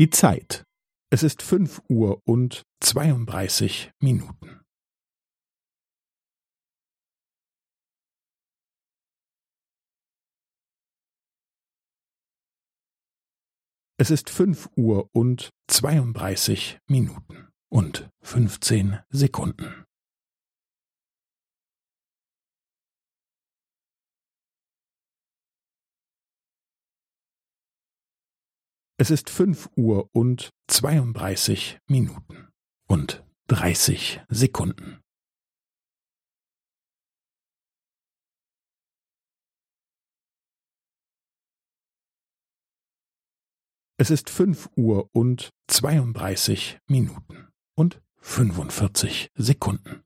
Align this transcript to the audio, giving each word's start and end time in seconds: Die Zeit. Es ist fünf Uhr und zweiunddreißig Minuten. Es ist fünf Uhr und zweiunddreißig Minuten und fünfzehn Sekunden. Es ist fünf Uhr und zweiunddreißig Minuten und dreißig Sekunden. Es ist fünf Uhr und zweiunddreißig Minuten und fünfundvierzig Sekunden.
Die 0.00 0.08
Zeit. 0.08 0.64
Es 1.12 1.22
ist 1.22 1.42
fünf 1.42 1.82
Uhr 1.90 2.22
und 2.24 2.62
zweiunddreißig 2.82 3.90
Minuten. 4.00 4.62
Es 13.98 14.10
ist 14.10 14.30
fünf 14.30 14.70
Uhr 14.74 15.10
und 15.12 15.50
zweiunddreißig 15.70 16.78
Minuten 16.88 17.50
und 17.68 18.08
fünfzehn 18.22 19.00
Sekunden. 19.10 19.84
Es 29.00 29.08
ist 29.08 29.30
fünf 29.30 29.70
Uhr 29.76 30.10
und 30.12 30.50
zweiunddreißig 30.68 31.78
Minuten 31.86 32.50
und 32.86 33.24
dreißig 33.46 34.20
Sekunden. 34.28 35.00
Es 43.96 44.10
ist 44.10 44.28
fünf 44.28 44.68
Uhr 44.76 45.08
und 45.14 45.48
zweiunddreißig 45.66 46.78
Minuten 46.86 47.48
und 47.74 48.02
fünfundvierzig 48.18 49.30
Sekunden. 49.34 50.04